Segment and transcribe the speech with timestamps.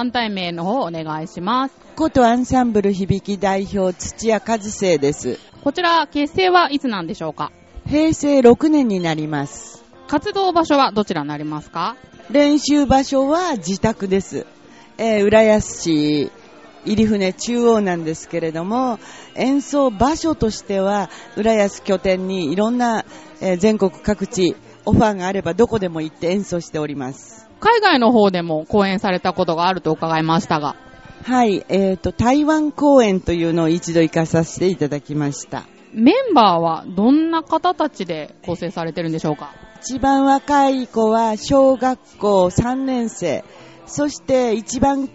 [0.00, 1.74] 団体名の方お願いします。
[1.94, 5.38] ことアンサンブル響き代表土屋和生です。
[5.62, 7.52] こちら、結成はいつなんでしょうか？
[7.86, 9.84] 平成6年になります。
[10.08, 11.96] 活動場所はどちらになりますか？
[12.30, 14.46] 練習場所は自宅です。
[14.96, 16.32] えー浦安市
[16.86, 18.98] 入船中央なんですけれども、
[19.34, 23.04] 演奏場所としては、浦安拠点にいろんな、
[23.42, 27.49] えー全国各地、オファーがあればどこでも行って演奏しております。
[27.60, 30.76] 海外の方でも講演されたことがあると伺いましたが、
[31.22, 35.64] はい、えっ、と、台湾公演というのを一度行かさせていただきました。
[35.92, 39.52] メンバーはどんな方たちで構成されてるんでしょうか？
[39.82, 43.44] 一番若い子は小学校3年生。
[43.86, 45.10] そして一番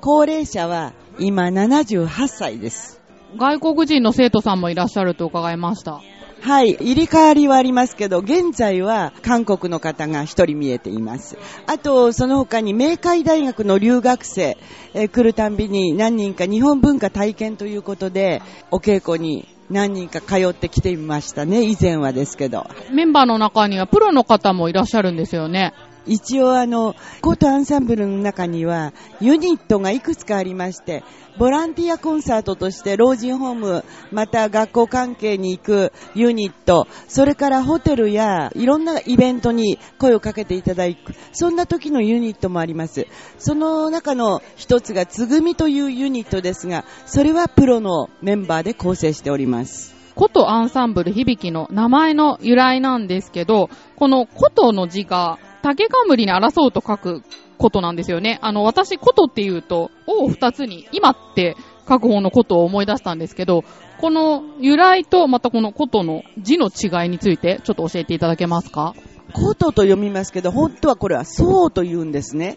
[0.00, 3.00] 高齢者は今78歳です。
[3.36, 6.00] 外国人の生徒さんもいらっしゃると伺いました。
[6.40, 11.36] はい、入り替わりはありますけど、現在は韓国の方が一人見えています。
[11.66, 14.56] あと、その他に明海大学の留学生、
[14.94, 22.66] えー来るたんびに何人か日本文化体験ということで、お稽古に何人か通ってきてみましたね、以前はですけど。
[22.90, 25.74] メンバーの中にはプロの方もいらっしゃるんですよね。
[26.08, 31.04] 一応あの、コートアンサンブルの中にはユニットがいくつかありまして、
[31.38, 40.96] ボランティアコンサートとして老人ホーム、また学校関係に行くユニット、それからホテルやいろんなイベントに声をかけていただく、
[41.32, 43.06] そんな時のユニットもあります。
[43.38, 49.94] その中の一つがつぐみというユニットですが、それはプロのメンバーで構成しております。
[50.16, 57.22] ことアンサンブル響きの名前の由来なんですけど、このことの字が竹冠に争うと書く
[57.58, 58.38] ことなんですよね。
[58.40, 61.56] あの、私、ことって言うと、おを二つに、今って
[61.86, 63.64] 書く方のことを思い出したんですけど、
[64.00, 68.94] この由来とまたこのことの字の違いについてちょっと教えていただけますか？
[69.34, 72.56] 琴と読みますけど、本当はこれは奏と言うんですね。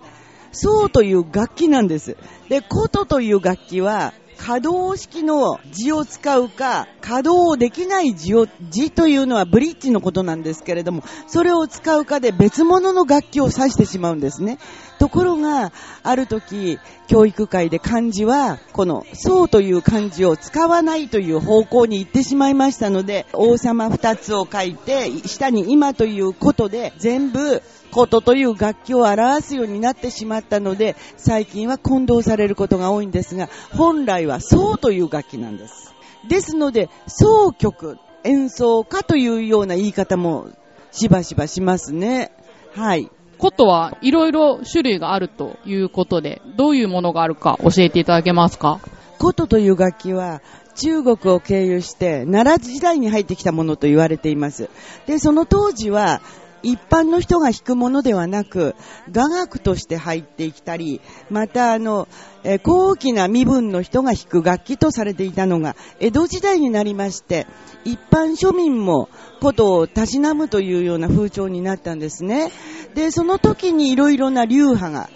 [0.53, 2.15] 奏という楽器なんです。
[2.47, 4.13] で、琴という楽器は、
[4.43, 14.57] 可動式の字を使うか、可動できない字を、字というのはブリッジのことなんですけれども、それを使うかで別物の楽器を指してしまうんですね。
[14.97, 35.93] ところが、ある時、教育会で漢字は、この、そうという漢字を使わないという方向に行ってしまいましたので、王様二つを書いて、下に今ということで、全部、ことという楽器を表すようになってしまったので、最近は混同されることが多いんですが、本来はそうという楽器なんです。
[36.27, 40.47] ですので、奏曲、演奏家というような言い方も
[40.91, 42.31] しばしばしますね。
[42.73, 43.09] はい。
[43.37, 48.79] ことはいろいろ種類があるということで、どういうものがあるか教えていただけますか？
[49.17, 50.41] 琴という楽器は
[50.75, 54.69] 中国を経由して奈良時代に入ってきたものと言われています。
[55.07, 56.21] で、その当時は
[56.63, 58.75] 一般の人が弾くものではなく、
[59.11, 62.07] 雅楽として入ってきたり、またあの、
[62.43, 67.47] え高貴な身分の人が弾く楽器とされていたのが、江戸時代になりまして、
[67.83, 69.09] 一般庶民も
[69.41, 72.51] ことをたしなむというような風潮になったんですね。
[72.95, 75.09] で、その時にいろいろな流派が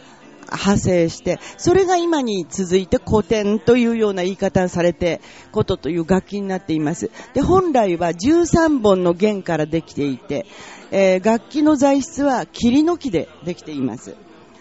[0.52, 7.12] 派生して、それが今に続いて古典というような言い方をされて、ことという楽器になっています。
[7.34, 10.46] で、本来は13本の弦からできていて、
[10.92, 14.16] えー楽器の材質は霧の木でできています。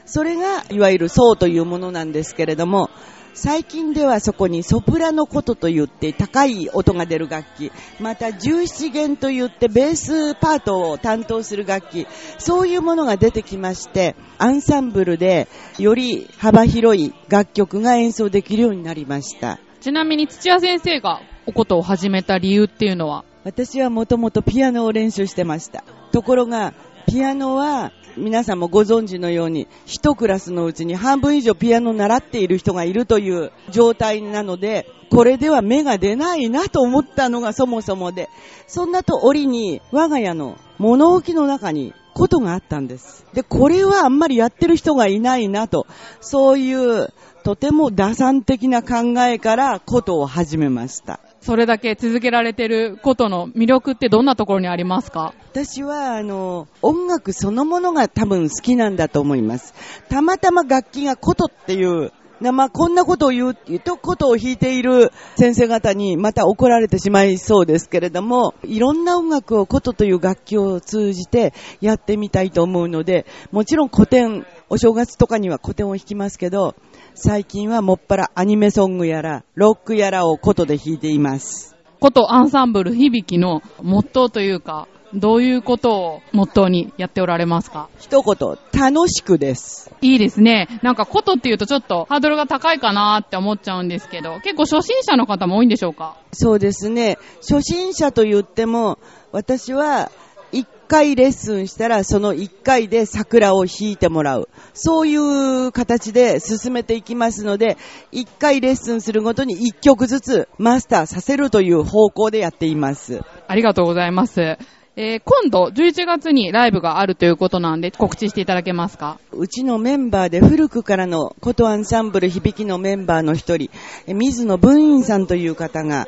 [0.06, 2.91] それが、いわゆる層というものなんですけれども、
[3.34, 12.06] 最近ではそこにソプラノ琴と言って高い音が出る楽器、また17弦と言ってベースパートを担当する楽器、
[12.39, 19.59] そういうものが出てきまして、アンサンブルでより幅広い楽曲が演奏できるようになりました。
[19.81, 25.82] ちなみに土屋先生がおことを始めた理由っていうのは、私はもともとピアノを練習してました。
[26.12, 26.73] ところが、
[27.06, 38.28] ピアノは皆さんもご存知のように、一クラスのうちに半分以上ピアノを習っている人がいるという状態なので、これでは芽が出ないなと思ったのがそもそもで、
[38.66, 43.26] そんなと折に我が家の物置の中にことがあったんです。
[43.34, 45.87] で、これはあんまりやってる人がいないなと、
[46.20, 47.12] そういう
[47.44, 51.20] とても打算的な考えからことを始めました。
[51.44, 55.35] それだけ続けられてることの魅力ってどんなところにありますか？
[55.52, 59.75] 私は、あの、音楽そのものが多分好きなんだと思います。
[60.08, 76.75] たまたま楽器が琴っていう、まあ、こんなことを言う、言うと、琴を弾いている先生方にまた怒られてしまいそうですけれども、いろんな音楽を琴とという楽器を通じてやってみたいと思うので、もちろん古典、お正月とかには古典を弾きますけど、
[77.15, 81.77] 最近はもっぱらアニメソングやら、ロックやらを琴で弾いています。
[82.01, 87.88] ことアンサンブル響きのモットーというか、どういうことをモットーにやっておられますか？
[87.99, 89.90] 一言、楽しくです。
[90.00, 90.81] いいですね。
[90.82, 96.16] なんかことっていうとちょっとハードルが高いかなって思っちゃうんですけど、結構初心者の方も多いんでしょうか？
[96.32, 97.16] そうですね。
[97.40, 98.99] 初心者と言っても、
[99.32, 100.11] 私は、
[100.52, 104.49] 一回レッスンしたら、その一回で桜を弾いてもらう。
[104.72, 107.76] そういう形で進めていきますので、
[108.12, 113.22] 一回レッスンするごとに一曲ずつマスターさせるという方向でやっています。
[113.49, 114.56] ありがとうございます。
[114.96, 119.19] えー今度11月にライブがあるということなんで告知していただけますか？
[119.32, 123.70] うちのメンバーで古くからの琴アンサンブル響きのメンバーの一人、
[124.06, 126.06] 水野文院さんという方が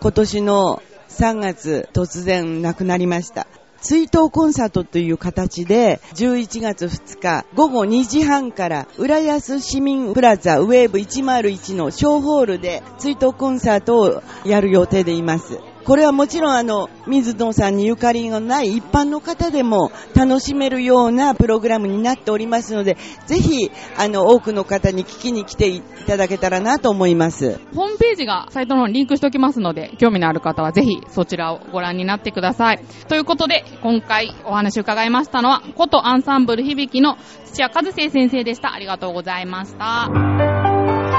[0.00, 3.46] 今年の3月突然亡くなりました。
[3.80, 15.60] 追悼コンサートという形で11月2日午後2時半から浦安市民プラザウェーブ101の小ホールで追悼コンサートをやる予定でいます。
[15.86, 22.96] これはもちろんあの、水野さんにゆかりのない一般の方でも楽しめるようなプログラムになっておりますので、
[23.26, 27.60] ぜひ、あの、多くの方に聞きに来ていただけたらなと思います。
[27.72, 32.80] ホームページがサイトの方にリンクしておきますので、興味のある方はぜひそちらをご覧になってください。
[33.08, 38.74] ということで、今回お話を伺いましたのは、ことアンサンブル響きの土屋和生先生でした。
[38.74, 40.10] ありがとうございました。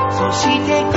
[0.10, 0.92] そしてこ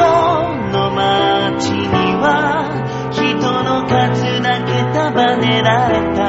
[0.72, 3.34] の街には人
[3.64, 6.19] の数だけ束ねられた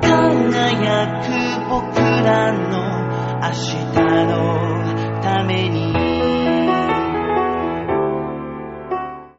[0.00, 1.28] 輝く
[1.68, 2.74] 僕らの
[3.40, 3.94] 明日
[4.26, 4.32] の
[5.22, 6.03] ために。